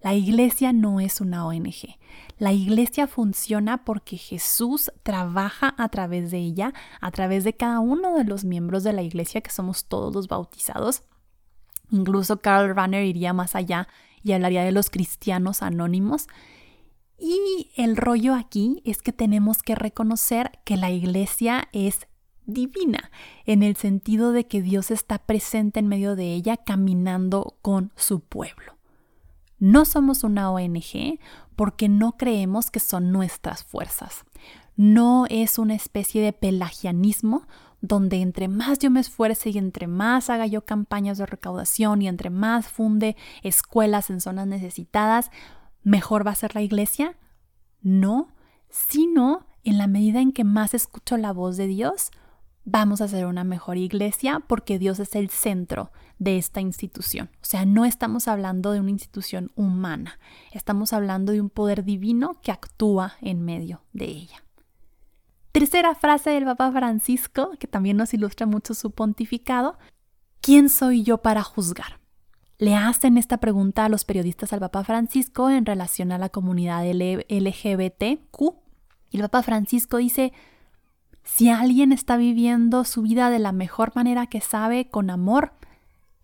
La 0.00 0.14
iglesia 0.14 0.72
no 0.72 0.98
es 0.98 1.20
una 1.20 1.46
ONG. 1.46 1.96
La 2.38 2.52
iglesia 2.52 3.06
funciona 3.06 3.84
porque 3.84 4.16
Jesús 4.16 4.90
trabaja 5.04 5.74
a 5.78 5.88
través 5.90 6.30
de 6.30 6.38
ella, 6.38 6.72
a 7.00 7.10
través 7.12 7.44
de 7.44 7.54
cada 7.54 7.78
uno 7.78 8.14
de 8.16 8.24
los 8.24 8.44
miembros 8.44 8.82
de 8.82 8.92
la 8.92 9.02
iglesia, 9.02 9.42
que 9.42 9.50
somos 9.50 9.84
todos 9.84 10.12
los 10.12 10.26
bautizados. 10.26 11.04
Incluso 11.90 12.40
Karl 12.40 12.74
Rahner 12.74 13.04
iría 13.04 13.32
más 13.32 13.54
allá 13.54 13.86
y 14.22 14.32
hablaría 14.32 14.64
de 14.64 14.72
los 14.72 14.90
cristianos 14.90 15.62
anónimos. 15.62 16.26
Y 17.18 17.70
el 17.76 17.96
rollo 17.96 18.34
aquí 18.34 18.82
es 18.84 19.02
que 19.02 19.12
tenemos 19.12 19.62
que 19.62 19.74
reconocer 19.74 20.58
que 20.64 20.76
la 20.76 20.90
iglesia 20.90 21.68
es 21.72 22.06
divina, 22.46 23.10
en 23.46 23.62
el 23.62 23.76
sentido 23.76 24.32
de 24.32 24.46
que 24.46 24.62
Dios 24.62 24.90
está 24.90 25.18
presente 25.18 25.80
en 25.80 25.86
medio 25.86 26.16
de 26.16 26.34
ella 26.34 26.56
caminando 26.56 27.56
con 27.62 27.92
su 27.96 28.20
pueblo. 28.20 28.76
No 29.58 29.84
somos 29.84 30.24
una 30.24 30.50
ONG 30.50 31.20
porque 31.54 31.88
no 31.88 32.16
creemos 32.16 32.70
que 32.70 32.80
son 32.80 33.12
nuestras 33.12 33.62
fuerzas. 33.62 34.24
No 34.74 35.26
es 35.30 35.58
una 35.58 35.74
especie 35.74 36.22
de 36.22 36.32
pelagianismo 36.32 37.46
donde 37.82 38.22
entre 38.22 38.48
más 38.48 38.78
yo 38.78 38.90
me 38.90 39.00
esfuerce 39.00 39.50
y 39.50 39.58
entre 39.58 39.88
más 39.88 40.30
haga 40.30 40.46
yo 40.46 40.64
campañas 40.64 41.18
de 41.18 41.26
recaudación 41.26 42.00
y 42.00 42.08
entre 42.08 42.30
más 42.30 42.68
funde 42.68 43.16
escuelas 43.42 44.08
en 44.08 44.20
zonas 44.20 44.46
necesitadas, 44.46 45.30
mejor 45.82 46.26
va 46.26 46.30
a 46.30 46.36
ser 46.36 46.54
la 46.54 46.62
iglesia. 46.62 47.16
No, 47.82 48.28
sino 48.70 49.46
en 49.64 49.78
la 49.78 49.88
medida 49.88 50.20
en 50.20 50.32
que 50.32 50.44
más 50.44 50.74
escucho 50.74 51.16
la 51.16 51.32
voz 51.32 51.56
de 51.56 51.66
Dios, 51.66 52.12
vamos 52.64 53.00
a 53.00 53.08
ser 53.08 53.26
una 53.26 53.42
mejor 53.42 53.76
iglesia 53.76 54.40
porque 54.46 54.78
Dios 54.78 55.00
es 55.00 55.16
el 55.16 55.28
centro 55.28 55.90
de 56.20 56.38
esta 56.38 56.60
institución. 56.60 57.30
O 57.42 57.44
sea, 57.44 57.66
no 57.66 57.84
estamos 57.84 58.28
hablando 58.28 58.70
de 58.70 58.78
una 58.78 58.90
institución 58.90 59.50
humana, 59.56 60.20
estamos 60.52 60.92
hablando 60.92 61.32
de 61.32 61.40
un 61.40 61.50
poder 61.50 61.84
divino 61.84 62.40
que 62.42 62.52
actúa 62.52 63.14
en 63.20 63.42
medio 63.42 63.82
de 63.92 64.04
ella. 64.04 64.41
Tercera 65.52 65.94
frase 65.94 66.30
del 66.30 66.44
Papa 66.44 66.72
Francisco, 66.72 67.52
que 67.58 67.66
también 67.66 67.98
nos 67.98 68.14
ilustra 68.14 68.46
mucho 68.46 68.72
su 68.72 68.90
pontificado, 68.90 69.78
¿quién 70.40 70.70
soy 70.70 71.02
yo 71.02 71.18
para 71.18 71.42
juzgar? 71.42 72.00
Le 72.58 72.74
hacen 72.74 73.18
esta 73.18 73.38
pregunta 73.38 73.84
a 73.84 73.88
los 73.88 74.04
periodistas 74.04 74.52
al 74.52 74.60
Papa 74.60 74.82
Francisco 74.84 75.50
en 75.50 75.66
relación 75.66 76.10
a 76.10 76.18
la 76.18 76.30
comunidad 76.30 76.84
LGBTQ. 76.86 78.40
Y 79.10 79.16
el 79.16 79.22
Papa 79.22 79.42
Francisco 79.42 79.98
dice, 79.98 80.32
si 81.22 81.50
alguien 81.50 81.92
está 81.92 82.16
viviendo 82.16 82.84
su 82.84 83.02
vida 83.02 83.30
de 83.30 83.38
la 83.38 83.52
mejor 83.52 83.92
manera 83.94 84.26
que 84.26 84.40
sabe, 84.40 84.88
con 84.88 85.10
amor, 85.10 85.52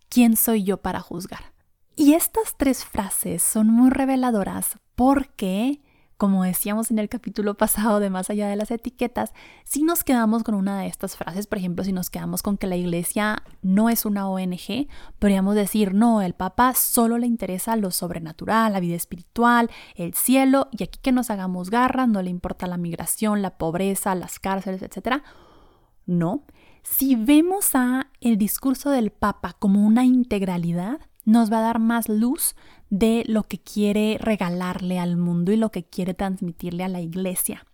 ¿quién 0.09 0.35
soy 0.35 0.63
yo 0.63 0.77
para 0.77 1.01
juzgar? 1.01 1.53
Y 1.95 2.13
estas 2.13 2.55
tres 2.57 2.85
frases 2.85 3.43
son 3.43 3.67
muy 3.67 3.89
reveladoras 3.89 4.79
porque, 4.95 5.81
como 6.19 6.43
decíamos 6.43 6.91
en 6.91 6.99
el 6.99 7.07
capítulo 7.07 7.53
pasado 7.55 8.01
de 8.01 8.09
Más 8.09 8.29
allá 8.29 8.49
de 8.49 8.57
las 8.57 8.71
etiquetas, 8.71 9.31
si 9.63 9.83
nos 9.83 10.03
quedamos 10.03 10.43
con 10.43 10.53
una 10.53 10.81
de 10.81 10.87
estas 10.87 11.15
frases, 11.15 11.47
por 11.47 11.59
ejemplo, 11.59 11.85
si 11.85 11.93
nos 11.93 12.09
quedamos 12.09 12.43
con 12.43 12.57
que 12.57 12.67
la 12.67 12.75
iglesia 12.75 13.41
no 13.61 13.89
es 13.89 14.03
una 14.03 14.27
ONG, 14.27 14.89
podríamos 15.17 15.55
decir, 15.55 15.93
no, 15.93 16.21
el 16.21 16.33
Papa 16.33 16.73
solo 16.75 17.17
le 17.17 17.25
interesa 17.25 17.77
lo 17.77 17.89
sobrenatural, 17.89 18.73
la 18.73 18.81
vida 18.81 18.97
espiritual, 18.97 19.71
el 19.95 20.13
cielo, 20.13 20.67
y 20.73 20.83
aquí 20.83 20.99
que 21.01 21.13
nos 21.13 21.29
hagamos 21.29 21.69
garra, 21.69 22.05
no 22.05 22.21
le 22.21 22.29
importa 22.29 22.67
la 22.67 22.75
migración, 22.75 23.41
la 23.41 23.57
pobreza, 23.57 24.13
las 24.13 24.39
cárceles, 24.39 24.81
etc. 24.81 25.23
No, 26.05 26.43
si 26.83 27.15
vemos 27.15 27.75
a 27.75 28.07
el 28.19 28.37
discurso 28.37 28.89
del 28.89 29.11
Papa 29.11 29.55
como 29.57 29.87
una 29.87 30.03
integralidad, 30.03 30.99
nos 31.23 31.49
va 31.49 31.59
a 31.59 31.61
dar 31.61 31.79
más 31.79 32.09
luz 32.09 32.55
de 32.89 33.23
lo 33.27 33.43
que 33.43 33.59
quiere 33.59 34.17
regalarle 34.19 34.99
al 34.99 35.17
mundo 35.17 35.51
y 35.51 35.57
lo 35.57 35.71
que 35.71 35.83
quiere 35.85 36.13
transmitirle 36.13 36.83
a 36.83 36.89
la 36.89 37.01
iglesia. 37.01 37.65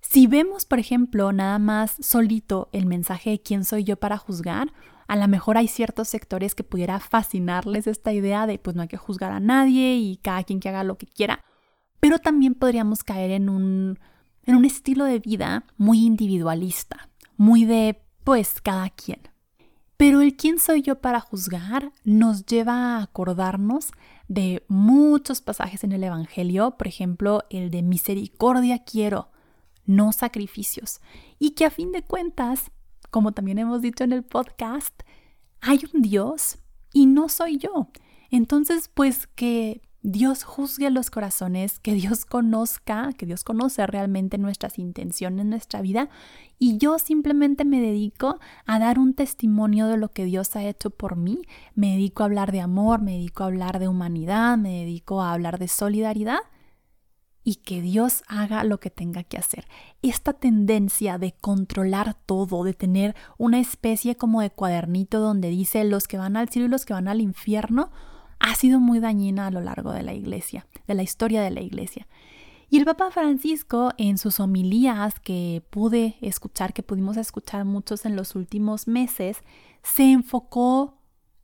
Si 0.00 0.26
vemos, 0.26 0.64
por 0.64 0.78
ejemplo, 0.78 1.32
nada 1.32 1.58
más 1.58 1.96
solito 2.00 2.68
el 2.72 2.86
mensaje 2.86 3.30
de 3.30 3.40
quién 3.40 3.64
soy 3.64 3.84
yo 3.84 3.96
para 3.96 4.18
juzgar, 4.18 4.72
a 5.06 5.16
lo 5.16 5.26
mejor 5.28 5.56
hay 5.56 5.68
ciertos 5.68 6.08
sectores 6.08 6.54
que 6.54 6.64
pudiera 6.64 7.00
fascinarles 7.00 7.86
esta 7.86 8.12
idea 8.12 8.46
de 8.46 8.58
pues 8.58 8.76
no 8.76 8.82
hay 8.82 8.88
que 8.88 8.96
juzgar 8.96 9.32
a 9.32 9.40
nadie 9.40 9.96
y 9.96 10.16
cada 10.16 10.44
quien 10.44 10.60
que 10.60 10.68
haga 10.68 10.84
lo 10.84 10.98
que 10.98 11.06
quiera, 11.06 11.44
pero 11.98 12.18
también 12.18 12.54
podríamos 12.54 13.02
caer 13.02 13.30
en 13.30 13.48
un, 13.48 13.98
en 14.44 14.54
un 14.54 14.64
estilo 14.64 15.04
de 15.04 15.18
vida 15.18 15.64
muy 15.76 16.04
individualista, 16.04 17.10
muy 17.36 17.64
de 17.64 18.02
pues 18.24 18.60
cada 18.60 18.88
quien. 18.90 19.20
Pero 19.96 20.22
el 20.22 20.34
quién 20.34 20.58
soy 20.58 20.80
yo 20.80 21.00
para 21.00 21.20
juzgar 21.20 21.92
nos 22.04 22.46
lleva 22.46 22.96
a 22.96 23.02
acordarnos 23.02 23.90
de 24.30 24.64
muchos 24.68 25.40
pasajes 25.40 25.82
en 25.82 25.90
el 25.90 26.04
Evangelio, 26.04 26.76
por 26.78 26.86
ejemplo, 26.86 27.42
el 27.50 27.68
de 27.72 27.82
misericordia 27.82 28.84
quiero, 28.84 29.32
no 29.86 30.12
sacrificios, 30.12 31.00
y 31.40 31.50
que 31.50 31.64
a 31.64 31.70
fin 31.70 31.90
de 31.90 32.04
cuentas, 32.04 32.70
como 33.10 33.32
también 33.32 33.58
hemos 33.58 33.82
dicho 33.82 34.04
en 34.04 34.12
el 34.12 34.22
podcast, 34.22 34.94
hay 35.60 35.80
un 35.92 36.02
Dios 36.02 36.58
y 36.92 37.06
no 37.06 37.28
soy 37.28 37.58
yo. 37.58 37.88
Entonces, 38.30 38.88
pues 38.94 39.26
que 39.26 39.82
Dios 40.02 40.44
juzgue 40.44 40.88
los 40.90 41.10
corazones, 41.10 41.78
que 41.78 41.92
Dios 41.92 42.24
conozca, 42.24 43.12
que 43.12 43.26
Dios 43.26 43.44
conoce 43.44 43.86
realmente 43.86 44.38
nuestras 44.38 44.78
intenciones 44.78 45.42
en 45.42 45.50
nuestra 45.50 45.82
vida 45.82 46.08
y 46.58 46.78
yo 46.78 46.98
simplemente 46.98 47.66
me 47.66 47.80
dedico 47.80 48.38
a 48.64 48.78
dar 48.78 48.98
un 48.98 49.12
testimonio 49.12 49.88
de 49.88 49.98
lo 49.98 50.10
que 50.10 50.24
Dios 50.24 50.56
ha 50.56 50.64
hecho 50.64 50.88
por 50.88 51.16
mí, 51.16 51.42
me 51.74 51.92
dedico 51.92 52.22
a 52.22 52.26
hablar 52.26 52.50
de 52.50 52.60
amor, 52.60 53.02
me 53.02 53.12
dedico 53.12 53.42
a 53.42 53.46
hablar 53.48 53.78
de 53.78 53.88
humanidad, 53.88 54.56
me 54.56 54.80
dedico 54.80 55.20
a 55.20 55.32
hablar 55.32 55.58
de 55.58 55.68
solidaridad 55.68 56.38
y 57.44 57.56
que 57.56 57.82
Dios 57.82 58.22
haga 58.26 58.64
lo 58.64 58.80
que 58.80 58.90
tenga 58.90 59.22
que 59.22 59.36
hacer. 59.36 59.66
Esta 60.02 60.32
tendencia 60.32 61.18
de 61.18 61.32
controlar 61.32 62.14
todo, 62.14 62.64
de 62.64 62.74
tener 62.74 63.14
una 63.38 63.58
especie 63.58 64.16
como 64.16 64.40
de 64.40 64.50
cuadernito 64.50 65.20
donde 65.20 65.50
dice 65.50 65.84
los 65.84 66.06
que 66.06 66.18
van 66.18 66.36
al 66.36 66.48
cielo 66.48 66.68
y 66.68 66.70
los 66.70 66.84
que 66.84 66.94
van 66.94 67.08
al 67.08 67.20
infierno, 67.20 67.90
ha 68.40 68.54
sido 68.54 68.80
muy 68.80 68.98
dañina 68.98 69.46
a 69.46 69.50
lo 69.50 69.60
largo 69.60 69.92
de 69.92 70.02
la 70.02 70.14
iglesia, 70.14 70.66
de 70.88 70.94
la 70.94 71.02
historia 71.02 71.42
de 71.42 71.50
la 71.50 71.60
iglesia. 71.60 72.08
Y 72.70 72.78
el 72.78 72.84
Papa 72.84 73.10
Francisco, 73.10 73.92
en 73.98 74.16
sus 74.16 74.40
homilías 74.40 75.18
que 75.20 75.62
pude 75.70 76.16
escuchar, 76.20 76.72
que 76.72 76.82
pudimos 76.82 77.16
escuchar 77.16 77.64
muchos 77.64 78.06
en 78.06 78.16
los 78.16 78.34
últimos 78.34 78.86
meses, 78.86 79.38
se 79.82 80.10
enfocó 80.10 80.98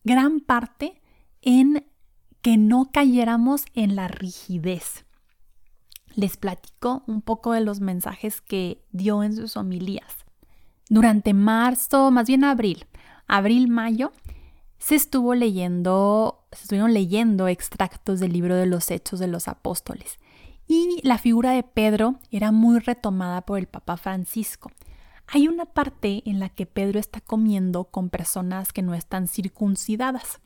gran 0.04 0.40
parte 0.40 1.02
en 1.42 1.84
que 2.42 2.56
no 2.56 2.90
cayéramos 2.92 3.64
en 3.74 3.96
la 3.96 4.06
rigidez. 4.06 5.04
Les 6.14 6.36
platico 6.36 7.02
un 7.08 7.20
poco 7.20 7.52
de 7.52 7.60
los 7.60 7.80
mensajes 7.80 8.40
que 8.40 8.80
dio 8.92 9.24
en 9.24 9.34
sus 9.34 9.56
homilías. 9.56 10.24
Durante 10.88 11.34
marzo, 11.34 12.12
más 12.12 12.28
bien 12.28 12.44
abril, 12.44 12.86
abril-mayo, 13.26 14.12
se 14.78 14.94
estuvo 14.94 15.34
leyendo, 15.34 16.44
se 16.52 16.62
estuvieron 16.62 16.94
leyendo 16.94 17.48
extractos 17.48 18.20
del 18.20 18.32
libro 18.32 18.56
de 18.56 18.66
los 18.66 18.90
Hechos 18.90 19.18
de 19.18 19.26
los 19.26 19.48
Apóstoles. 19.48 20.18
Y 20.68 21.00
la 21.02 21.18
figura 21.18 21.52
de 21.52 21.62
Pedro 21.62 22.16
era 22.30 22.52
muy 22.52 22.80
retomada 22.80 23.42
por 23.42 23.58
el 23.58 23.66
Papa 23.66 23.96
Francisco. 23.96 24.70
Hay 25.28 25.48
una 25.48 25.64
parte 25.64 26.22
en 26.26 26.38
la 26.38 26.48
que 26.48 26.66
Pedro 26.66 27.00
está 27.00 27.20
comiendo 27.20 27.84
con 27.84 28.10
personas 28.10 28.72
que 28.72 28.82
no 28.82 28.94
están 28.94 29.28
circuncidadas. 29.28 30.40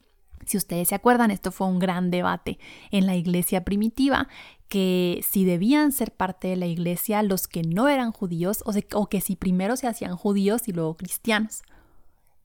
Si 0.46 0.56
ustedes 0.56 0.88
se 0.88 0.94
acuerdan, 0.94 1.30
esto 1.30 1.52
fue 1.52 1.66
un 1.66 1.78
gran 1.78 2.10
debate 2.10 2.58
en 2.90 3.06
la 3.06 3.14
iglesia 3.14 3.62
primitiva, 3.64 4.28
que 4.68 5.22
si 5.28 5.44
debían 5.44 5.92
ser 5.92 6.12
parte 6.12 6.49
de 6.49 6.56
la 6.56 6.66
iglesia 6.66 7.22
los 7.22 7.46
que 7.46 7.62
no 7.62 7.88
eran 7.88 8.12
judíos 8.12 8.62
o, 8.64 8.72
o 8.99 9.08
que 9.08 9.20
si 9.20 9.37
primero 9.37 9.76
se 9.76 9.87
hacían 9.87 10.16
judíos 10.16 10.66
y 10.68 10.72
luego 10.72 10.96
cristianos. 10.96 11.62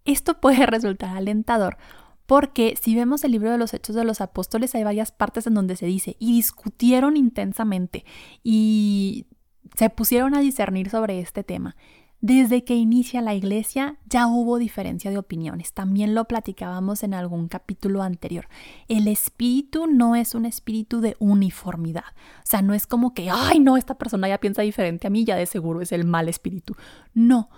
Esto 0.05 0.33
puede 0.39 0.65
resultar 0.65 1.15
alentador 1.15 1.77
porque 2.25 2.75
si 2.81 2.95
vemos 2.95 3.23
el 3.23 3.31
libro 3.31 3.51
de 3.51 3.57
los 3.57 3.73
Hechos 3.73 3.95
de 3.95 4.03
los 4.03 4.21
Apóstoles 4.21 4.73
hay 4.75 4.83
varias 4.83 5.11
partes 5.11 5.45
en 5.47 5.53
donde 5.53 5.75
se 5.75 5.85
dice 5.85 6.15
y 6.19 6.33
discutieron 6.33 7.17
intensamente 7.17 8.03
y 8.43 9.27
se 9.75 9.89
pusieron 9.89 10.35
a 10.35 10.39
discernir 10.39 10.89
sobre 10.89 11.19
este 11.19 11.43
tema. 11.43 11.75
Desde 12.21 12.63
que 12.63 12.73
inicia 12.73 13.21
la 13.21 13.35
iglesia 13.35 13.99
ya 14.09 14.25
hubo 14.25 14.57
diferencia 14.57 15.11
de 15.11 15.17
opiniones. 15.19 15.73
También 15.73 16.15
lo 16.15 16.25
platicábamos 16.25 17.03
en 17.03 17.13
algún 17.13 17.47
capítulo 17.47 18.01
anterior. 18.01 18.47
El 18.87 19.07
espíritu 19.07 19.85
no 19.85 20.15
es 20.15 20.33
un 20.33 20.45
espíritu 20.45 21.01
de 21.01 21.15
uniformidad. 21.19 22.05
O 22.39 22.45
sea, 22.45 22.63
no 22.63 22.73
es 22.73 22.87
como 22.87 23.13
que, 23.13 23.29
ay, 23.29 23.59
no, 23.59 23.77
esta 23.77 23.99
persona 23.99 24.27
ya 24.27 24.39
piensa 24.39 24.63
diferente 24.63 25.05
a 25.05 25.11
mí, 25.11 25.23
ya 25.23 25.35
de 25.35 25.45
seguro 25.45 25.81
es 25.81 25.91
el 25.91 26.05
mal 26.05 26.27
espíritu. 26.27 26.75
No, 27.13 27.49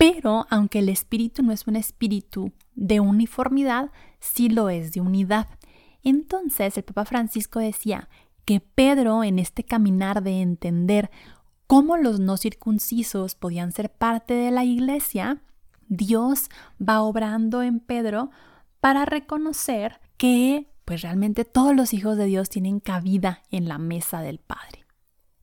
Pero 0.00 0.46
aunque 0.48 0.78
el 0.78 0.88
espíritu 0.88 1.42
no 1.42 1.52
es 1.52 1.66
un 1.66 1.76
espíritu 1.76 2.52
de 2.74 3.00
uniformidad, 3.00 3.90
sí 4.18 4.48
lo 4.48 4.70
es 4.70 4.92
de 4.92 5.02
unidad. 5.02 5.46
Entonces 6.02 6.78
el 6.78 6.84
Papa 6.84 7.04
Francisco 7.04 7.58
decía 7.58 8.08
que 8.46 8.60
Pedro 8.60 9.22
en 9.24 9.38
este 9.38 9.62
caminar 9.62 10.22
de 10.22 10.40
entender 10.40 11.10
cómo 11.66 11.98
los 11.98 12.18
no 12.18 12.38
circuncisos 12.38 13.34
podían 13.34 13.72
ser 13.72 13.92
parte 13.92 14.32
de 14.32 14.50
la 14.50 14.64
iglesia, 14.64 15.42
Dios 15.88 16.48
va 16.80 17.02
obrando 17.02 17.62
en 17.62 17.78
Pedro 17.78 18.30
para 18.80 19.04
reconocer 19.04 20.00
que 20.16 20.72
pues 20.86 21.02
realmente 21.02 21.44
todos 21.44 21.76
los 21.76 21.92
hijos 21.92 22.16
de 22.16 22.24
Dios 22.24 22.48
tienen 22.48 22.80
cabida 22.80 23.42
en 23.50 23.68
la 23.68 23.76
mesa 23.76 24.22
del 24.22 24.38
Padre. 24.38 24.86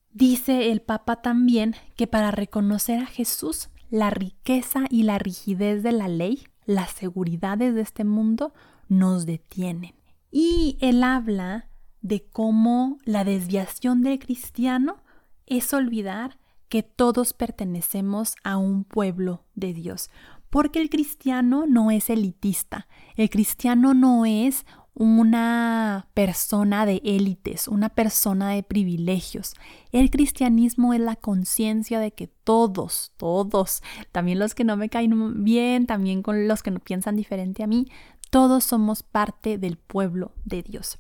Dice 0.10 0.72
el 0.72 0.82
Papa 0.82 1.22
también 1.22 1.76
que 1.96 2.08
para 2.08 2.32
reconocer 2.32 3.02
a 3.02 3.06
Jesús, 3.06 3.70
la 3.90 4.10
riqueza 4.10 4.86
y 4.90 5.04
la 5.04 5.18
rigidez 5.18 5.84
de 5.84 5.92
la 5.92 6.08
ley, 6.08 6.48
las 6.66 6.92
seguridades 6.92 7.74
de 7.74 7.82
este 7.82 8.04
mundo, 8.04 8.54
nos 8.90 9.26
detienen. 9.26 9.96
Y 10.32 10.78
él 10.82 11.04
habla 11.04 11.70
de 12.02 12.26
cómo 12.26 12.98
la 13.06 13.24
desviación 13.24 14.02
del 14.02 14.20
cristiano 14.20 14.98
es 15.46 15.74
olvidar 15.74 16.38
que 16.70 16.84
todos 16.84 17.34
pertenecemos 17.34 18.36
a 18.44 18.58
un 18.58 18.84
pueblo 18.84 19.46
de 19.56 19.74
Dios, 19.74 20.10
porque 20.50 20.80
el 20.82 20.90
cristiano 20.90 21.66
no 21.68 21.92
es 21.92 22.10
elitista, 22.10 22.88
el 23.16 23.30
cristiano 23.30 23.94
no 23.94 24.26
es 24.26 24.66
una 25.00 26.08
persona 26.16 26.88
de 26.88 27.02
élites, 27.06 27.68
una 27.68 27.90
persona 27.90 28.50
de 28.50 28.64
privilegios. 28.64 29.54
El 29.92 30.10
cristianismo 30.10 30.94
es 30.94 31.00
la 31.00 31.16
conciencia 31.16 32.00
de 32.00 32.12
que 32.12 32.28
todos, 32.28 33.14
todos, 33.18 33.84
también 34.12 34.40
los 34.40 34.56
que 34.56 34.64
no 34.64 34.76
me 34.76 34.90
caen 34.90 35.44
bien, 35.44 35.86
también 35.86 36.24
con 36.24 36.48
los 36.48 36.64
que 36.64 36.72
no 36.72 36.80
piensan 36.80 37.16
diferente 37.16 37.62
a 37.62 37.68
mí, 37.68 37.88
todos 38.32 38.64
somos 38.64 39.04
parte 39.04 39.60
del 39.60 39.78
pueblo 39.78 40.34
de 40.46 40.64
Dios. 40.64 40.98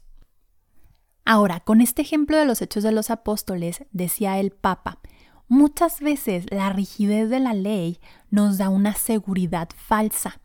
Ahora, 1.26 1.60
con 1.62 1.82
este 1.82 2.04
ejemplo 2.04 2.38
de 2.38 2.46
los 2.46 2.62
hechos 2.62 2.84
de 2.84 2.92
los 2.92 3.10
apóstoles, 3.10 3.84
decía 3.92 4.40
el 4.40 4.52
Papa, 4.52 5.00
muchas 5.48 6.02
veces 6.02 6.46
la 6.52 6.72
rigidez 6.72 7.30
de 7.32 7.40
la 7.40 7.54
ley 7.54 8.00
nos 8.30 8.60
da 8.60 8.70
una 8.70 8.94
seguridad 8.94 9.70
falsa, 9.76 10.40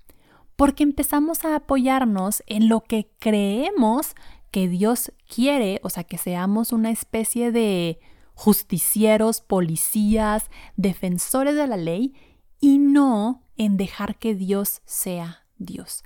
porque 0.57 0.83
empezamos 0.83 1.45
a 1.45 1.57
apoyarnos 1.57 2.43
en 2.47 2.69
lo 2.69 2.81
que 2.81 3.11
creemos 3.19 4.15
que 4.51 4.69
Dios 4.69 5.13
quiere, 5.27 5.81
o 5.83 5.91
sea, 5.91 6.05
que 6.05 6.19
seamos 6.19 6.73
una 6.73 6.91
especie 6.91 7.53
de 7.53 7.99
justicieros, 8.35 9.41
policías, 9.41 10.51
defensores 10.77 11.57
de 11.57 11.67
la 11.67 11.77
ley, 11.77 12.15
y 12.61 12.79
no 12.79 13.43
en 13.57 13.77
dejar 13.77 14.19
que 14.19 14.35
Dios 14.35 14.83
sea 14.85 15.47
Dios. 15.59 16.05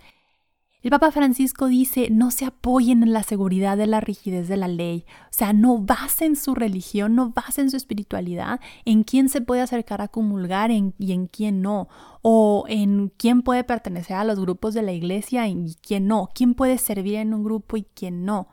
El 0.87 0.91
Papa 0.91 1.11
Francisco 1.11 1.67
dice, 1.67 2.11
no 2.13 2.31
se 2.31 2.45
apoyen 2.45 3.03
en 3.03 3.13
la 3.13 3.25
seguridad 3.25 3.77
de 3.77 3.89
la 3.89 4.01
rigidez 4.01 4.47
de 4.47 4.57
la 4.57 4.69
ley, 4.69 5.05
o 5.25 5.33
sea, 5.33 5.53
no 5.53 5.81
basen 5.81 6.37
su 6.37 6.55
religión, 6.55 7.17
no 7.17 7.31
basen 7.31 7.73
su 7.73 7.77
espiritualidad 7.77 8.61
en 8.85 9.03
quién 9.03 9.29
se 9.29 9.41
puede 9.41 9.63
acercar 9.63 10.01
a 10.01 10.07
comulgar 10.07 10.71
y 10.71 10.93
en 11.13 11.27
quién 11.27 11.61
no, 11.61 11.89
o 12.23 12.67
en 12.69 13.09
quién 13.17 13.43
puede 13.43 13.65
pertenecer 13.65 14.15
a 14.15 14.23
los 14.23 14.39
grupos 14.39 14.75
de 14.75 14.83
la 14.83 14.93
iglesia 14.93 15.49
y 15.49 15.75
quién 15.83 16.07
no, 16.07 16.29
quién 16.33 16.55
puede 16.55 16.79
servir 16.79 17.17
en 17.17 17.35
un 17.35 17.43
grupo 17.43 17.77
y 17.77 17.83
quién 17.83 18.25
no. 18.25 18.47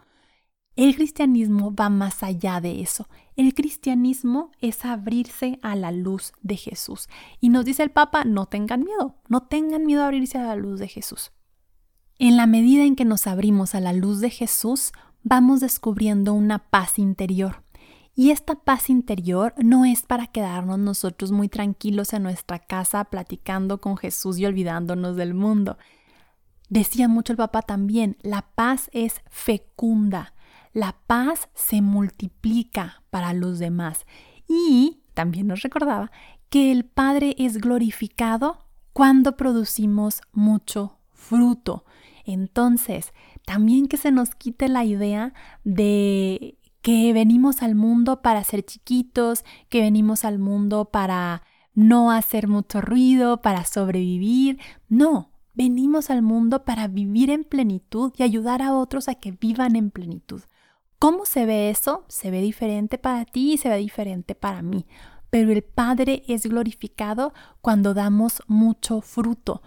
El 0.75 0.95
cristianismo 0.95 1.71
va 1.75 1.89
más 1.89 2.23
allá 2.23 2.59
de 2.61 2.81
eso. 2.81 3.07
El 3.35 3.53
cristianismo 3.53 4.49
es 4.59 4.85
abrirse 4.85 5.59
a 5.61 5.75
la 5.75 5.91
luz 5.91 6.33
de 6.41 6.57
Jesús. 6.57 7.09
Y 7.39 7.49
nos 7.49 7.63
dice 7.63 7.83
el 7.83 7.91
Papa, 7.91 8.23
no 8.23 8.47
tengan 8.47 8.83
miedo, 8.83 9.17
no 9.29 9.43
tengan 9.43 9.85
miedo 9.85 10.01
a 10.01 10.05
abrirse 10.05 10.39
a 10.39 10.47
la 10.47 10.55
luz 10.55 10.79
de 10.79 10.87
Jesús. 10.87 11.31
En 12.19 12.37
la 12.37 12.45
medida 12.45 12.83
en 12.83 12.95
que 12.95 13.05
nos 13.05 13.25
abrimos 13.25 13.73
a 13.73 13.79
la 13.79 13.91
luz 13.91 14.19
de 14.19 14.29
Jesús, 14.29 14.91
vamos 15.23 15.61
descubriendo 15.61 16.33
una 16.33 16.59
paz 16.59 16.99
interior. 16.99 17.63
Y 18.15 18.29
esta 18.29 18.55
paz 18.55 18.91
interior 18.91 19.55
no 19.57 19.85
es 19.85 20.03
para 20.03 20.27
quedarnos 20.27 20.77
nosotros 20.77 21.31
muy 21.31 21.49
tranquilos 21.49 22.13
en 22.13 22.21
nuestra 22.21 22.59
casa 22.59 23.05
platicando 23.05 23.81
con 23.81 23.97
Jesús 23.97 24.37
y 24.37 24.45
olvidándonos 24.45 25.15
del 25.15 25.33
mundo. 25.33 25.79
Decía 26.69 27.07
mucho 27.07 27.33
el 27.33 27.37
Papa 27.37 27.63
también, 27.63 28.17
la 28.21 28.43
paz 28.53 28.89
es 28.93 29.21
fecunda, 29.31 30.35
la 30.71 30.95
paz 31.07 31.49
se 31.55 31.81
multiplica 31.81 33.03
para 33.09 33.33
los 33.33 33.57
demás. 33.57 34.05
Y 34.47 35.01
también 35.15 35.47
nos 35.47 35.63
recordaba 35.63 36.11
que 36.49 36.71
el 36.71 36.85
Padre 36.85 37.35
es 37.39 37.57
glorificado 37.57 38.67
cuando 38.93 39.35
producimos 39.35 40.21
mucho 40.31 40.99
fruto. 41.11 41.85
Entonces, 42.25 43.13
también 43.45 43.87
que 43.87 43.97
se 43.97 44.11
nos 44.11 44.35
quite 44.35 44.69
la 44.69 44.85
idea 44.85 45.33
de 45.63 46.57
que 46.81 47.13
venimos 47.13 47.63
al 47.63 47.75
mundo 47.75 48.21
para 48.21 48.43
ser 48.43 48.63
chiquitos, 48.63 49.45
que 49.69 49.81
venimos 49.81 50.25
al 50.25 50.37
mundo 50.39 50.85
para 50.85 51.43
no 51.73 52.11
hacer 52.11 52.47
mucho 52.47 52.81
ruido, 52.81 53.41
para 53.41 53.65
sobrevivir. 53.65 54.59
No, 54.89 55.31
venimos 55.53 56.09
al 56.09 56.21
mundo 56.21 56.65
para 56.65 56.87
vivir 56.87 57.29
en 57.29 57.43
plenitud 57.43 58.13
y 58.17 58.23
ayudar 58.23 58.61
a 58.61 58.73
otros 58.73 59.07
a 59.07 59.15
que 59.15 59.31
vivan 59.31 59.75
en 59.75 59.91
plenitud. 59.91 60.41
¿Cómo 60.99 61.25
se 61.25 61.45
ve 61.45 61.69
eso? 61.69 62.05
Se 62.07 62.31
ve 62.31 62.41
diferente 62.41 62.97
para 62.97 63.25
ti 63.25 63.53
y 63.53 63.57
se 63.57 63.69
ve 63.69 63.77
diferente 63.77 64.35
para 64.35 64.61
mí. 64.61 64.85
Pero 65.29 65.51
el 65.51 65.63
Padre 65.63 66.23
es 66.27 66.45
glorificado 66.45 67.33
cuando 67.61 67.93
damos 67.93 68.41
mucho 68.47 69.01
fruto, 69.01 69.61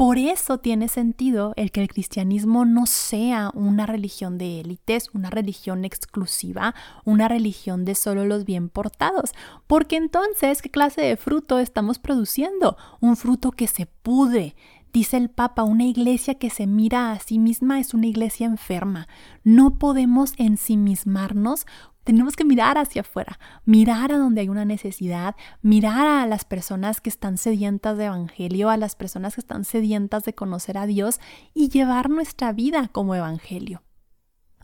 por 0.00 0.16
eso 0.16 0.56
tiene 0.56 0.88
sentido 0.88 1.52
el 1.56 1.72
que 1.72 1.82
el 1.82 1.88
cristianismo 1.88 2.64
no 2.64 2.86
sea 2.86 3.50
una 3.52 3.84
religión 3.84 4.38
de 4.38 4.58
élites, 4.60 5.10
una 5.12 5.28
religión 5.28 5.84
exclusiva, 5.84 6.74
una 7.04 7.28
religión 7.28 7.84
de 7.84 7.94
solo 7.94 8.24
los 8.24 8.46
bien 8.46 8.70
portados, 8.70 9.32
porque 9.66 9.96
entonces, 9.96 10.62
¿qué 10.62 10.70
clase 10.70 11.02
de 11.02 11.18
fruto 11.18 11.58
estamos 11.58 11.98
produciendo? 11.98 12.78
Un 13.00 13.14
fruto 13.14 13.50
que 13.50 13.66
se 13.66 13.84
pude, 13.84 14.56
Dice 14.92 15.18
el 15.18 15.28
Papa, 15.28 15.62
una 15.62 15.84
iglesia 15.84 16.34
que 16.34 16.50
se 16.50 16.66
mira 16.66 17.12
a 17.12 17.20
sí 17.20 17.38
misma 17.38 17.78
es 17.78 17.94
una 17.94 18.08
iglesia 18.08 18.46
enferma. 18.46 19.06
No 19.44 19.78
podemos 19.78 20.32
ensimismarnos 20.36 21.64
tenemos 22.04 22.36
que 22.36 22.44
mirar 22.44 22.78
hacia 22.78 23.02
afuera, 23.02 23.38
mirar 23.64 24.12
a 24.12 24.18
donde 24.18 24.40
hay 24.40 24.48
una 24.48 24.64
necesidad, 24.64 25.36
mirar 25.62 26.06
a 26.06 26.26
las 26.26 26.44
personas 26.44 27.00
que 27.00 27.10
están 27.10 27.38
sedientas 27.38 27.96
de 27.98 28.06
evangelio, 28.06 28.70
a 28.70 28.76
las 28.76 28.94
personas 28.94 29.34
que 29.34 29.40
están 29.40 29.64
sedientas 29.64 30.24
de 30.24 30.34
conocer 30.34 30.78
a 30.78 30.86
Dios 30.86 31.20
y 31.54 31.68
llevar 31.68 32.10
nuestra 32.10 32.52
vida 32.52 32.88
como 32.88 33.14
evangelio. 33.14 33.82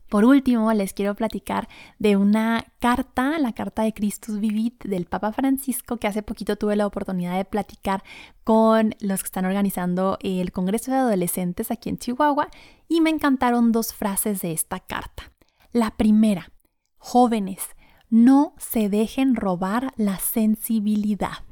Por 0.09 0.25
último, 0.25 0.73
les 0.73 0.93
quiero 0.93 1.17
platicar 1.17 1.69
de 1.99 2.17
una 2.17 2.73
carta, 2.79 3.39
la 3.41 3.53
carta 3.53 3.83
de 3.83 3.93
Christus 3.93 4.39
Vivit 4.39 4.85
del 4.85 5.07
Papa 5.07 5.33
Francisco, 5.33 5.97
que 5.97 6.07
hace 6.07 6.23
poquito 6.23 6.55
tuve 6.57 6.77
la 6.77 6.87
oportunidad 6.87 7.37
de 7.37 7.45
platicar 7.45 8.05
con 8.45 8.95
los 9.01 9.23
que 9.23 9.27
están 9.27 9.47
organizando 9.47 10.17
el 10.21 10.53
Congreso 10.53 10.93
de 10.93 10.99
Adolescentes 10.99 11.73
aquí 11.73 11.89
en 11.89 11.99
Chihuahua 11.99 12.49
y 12.89 13.01
me 13.01 13.11
encantaron 13.11 13.73
dos 13.73 13.93
frases 13.93 14.43
de 14.43 14.53
esta 14.53 14.79
carta. 14.79 15.33
La 15.73 15.91
primera, 15.97 16.53
Jóvenes, 16.99 17.61
no 18.09 18.55
se 18.59 18.89
dejen 18.89 19.35
robar 19.35 19.93
la 19.97 20.19
sensibilidad. 20.19 21.45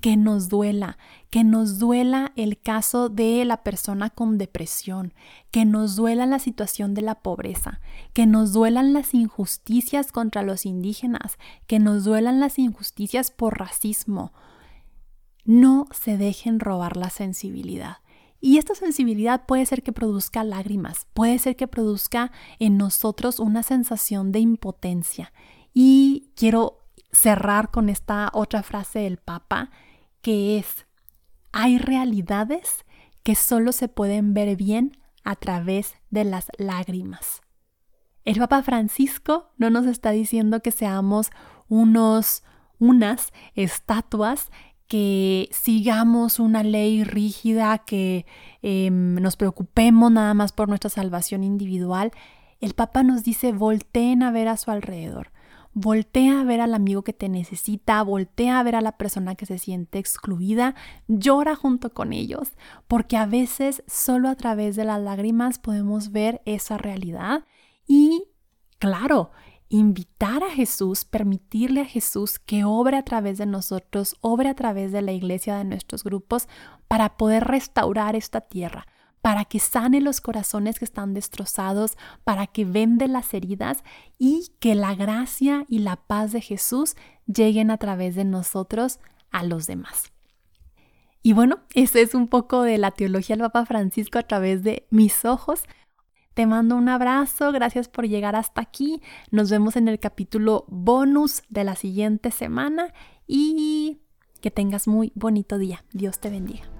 Que 0.00 0.16
nos 0.16 0.48
duela, 0.48 0.98
que 1.30 1.42
nos 1.42 1.78
duela 1.78 2.32
el 2.36 2.60
caso 2.60 3.08
de 3.08 3.44
la 3.44 3.62
persona 3.62 4.10
con 4.10 4.38
depresión, 4.38 5.14
que 5.50 5.64
nos 5.64 5.96
duela 5.96 6.26
la 6.26 6.38
situación 6.38 6.94
de 6.94 7.02
la 7.02 7.16
pobreza, 7.16 7.80
que 8.12 8.26
nos 8.26 8.52
duelan 8.52 8.92
las 8.92 9.14
injusticias 9.14 10.12
contra 10.12 10.42
los 10.42 10.66
indígenas, 10.66 11.38
que 11.66 11.78
nos 11.78 12.04
duelan 12.04 12.40
las 12.40 12.58
injusticias 12.58 13.30
por 13.30 13.58
racismo. 13.58 14.32
No 15.44 15.88
se 15.92 16.18
dejen 16.18 16.60
robar 16.60 16.96
la 16.96 17.10
sensibilidad. 17.10 17.96
Y 18.40 18.58
esta 18.58 18.74
sensibilidad 18.74 19.46
puede 19.46 19.66
ser 19.66 19.82
que 19.82 19.92
produzca 19.92 20.44
lágrimas, 20.44 21.06
puede 21.14 21.38
ser 21.38 21.56
que 21.56 21.66
produzca 21.66 22.32
en 22.58 22.76
nosotros 22.76 23.40
una 23.40 23.62
sensación 23.62 24.32
de 24.32 24.40
impotencia. 24.40 25.32
Y 25.72 26.32
quiero 26.36 26.86
cerrar 27.12 27.70
con 27.70 27.88
esta 27.88 28.30
otra 28.32 28.62
frase 28.62 29.00
del 29.00 29.16
Papa, 29.16 29.70
que 30.20 30.58
es, 30.58 30.86
hay 31.52 31.78
realidades 31.78 32.84
que 33.22 33.34
solo 33.34 33.72
se 33.72 33.88
pueden 33.88 34.34
ver 34.34 34.56
bien 34.56 34.98
a 35.24 35.34
través 35.34 35.94
de 36.10 36.24
las 36.24 36.48
lágrimas. 36.58 37.40
El 38.24 38.38
Papa 38.38 38.62
Francisco 38.62 39.52
no 39.56 39.70
nos 39.70 39.86
está 39.86 40.10
diciendo 40.10 40.60
que 40.60 40.72
seamos 40.72 41.30
unos, 41.68 42.42
unas 42.78 43.32
estatuas 43.54 44.50
que 44.88 45.48
sigamos 45.52 46.38
una 46.38 46.62
ley 46.62 47.04
rígida, 47.04 47.78
que 47.78 48.26
em, 48.62 49.14
nos 49.16 49.36
preocupemos 49.36 50.10
nada 50.12 50.34
más 50.34 50.52
por 50.52 50.68
nuestra 50.68 50.90
salvación 50.90 51.42
individual, 51.44 52.12
el 52.60 52.74
Papa 52.74 53.02
nos 53.02 53.22
dice 53.22 53.52
volteen 53.52 54.22
a 54.22 54.30
ver 54.30 54.48
a 54.48 54.56
su 54.56 54.70
alrededor, 54.70 55.32
voltea 55.72 56.40
a 56.40 56.44
ver 56.44 56.60
al 56.60 56.72
amigo 56.72 57.02
que 57.02 57.12
te 57.12 57.28
necesita, 57.28 58.02
voltea 58.02 58.58
a 58.58 58.62
ver 58.62 58.76
a 58.76 58.80
la 58.80 58.96
persona 58.96 59.34
que 59.34 59.44
se 59.44 59.58
siente 59.58 59.98
excluida, 59.98 60.74
llora 61.06 61.54
junto 61.54 61.92
con 61.92 62.12
ellos, 62.12 62.52
porque 62.88 63.16
a 63.16 63.26
veces 63.26 63.82
solo 63.86 64.28
a 64.28 64.36
través 64.36 64.76
de 64.76 64.84
las 64.84 65.00
lágrimas 65.00 65.58
podemos 65.58 66.12
ver 66.12 66.40
esa 66.46 66.78
realidad. 66.78 67.44
Y, 67.86 68.24
claro, 68.78 69.32
invitar 69.68 70.42
a 70.42 70.50
Jesús, 70.50 71.04
permitirle 71.04 71.80
a 71.80 71.86
Jesús 71.86 72.38
que 72.38 72.64
obre 72.64 72.96
a 72.96 73.04
través 73.04 73.38
de 73.38 73.46
nosotros, 73.46 74.16
obre 74.20 74.48
a 74.48 74.54
través 74.54 74.92
de 74.92 75.02
la 75.02 75.12
iglesia 75.12 75.56
de 75.56 75.64
nuestros 75.64 76.04
grupos 76.04 76.48
para 76.88 77.16
poder 77.16 77.44
restaurar 77.44 78.14
esta 78.14 78.40
tierra, 78.40 78.86
para 79.22 79.44
que 79.44 79.58
sane 79.58 80.00
los 80.00 80.20
corazones 80.20 80.78
que 80.78 80.84
están 80.84 81.14
destrozados, 81.14 81.96
para 82.22 82.46
que 82.46 82.64
vende 82.64 83.08
las 83.08 83.34
heridas 83.34 83.82
y 84.18 84.52
que 84.60 84.74
la 84.74 84.94
gracia 84.94 85.66
y 85.68 85.80
la 85.80 85.96
paz 85.96 86.32
de 86.32 86.40
Jesús 86.40 86.94
lleguen 87.26 87.70
a 87.70 87.78
través 87.78 88.14
de 88.14 88.24
nosotros 88.24 89.00
a 89.32 89.42
los 89.42 89.66
demás. 89.66 90.12
Y 91.22 91.32
bueno, 91.32 91.58
ese 91.74 92.02
es 92.02 92.14
un 92.14 92.28
poco 92.28 92.62
de 92.62 92.78
la 92.78 92.92
teología 92.92 93.34
del 93.34 93.46
Papa 93.46 93.66
Francisco 93.66 94.20
a 94.20 94.22
través 94.22 94.62
de 94.62 94.86
mis 94.90 95.24
ojos. 95.24 95.64
Te 96.36 96.44
mando 96.44 96.76
un 96.76 96.90
abrazo, 96.90 97.50
gracias 97.50 97.88
por 97.88 98.06
llegar 98.06 98.36
hasta 98.36 98.60
aquí. 98.60 99.00
Nos 99.30 99.50
vemos 99.50 99.74
en 99.74 99.88
el 99.88 99.98
capítulo 99.98 100.66
bonus 100.68 101.42
de 101.48 101.64
la 101.64 101.76
siguiente 101.76 102.30
semana 102.30 102.92
y 103.26 104.02
que 104.42 104.50
tengas 104.50 104.86
muy 104.86 105.12
bonito 105.14 105.56
día. 105.56 105.82
Dios 105.94 106.18
te 106.20 106.28
bendiga. 106.28 106.75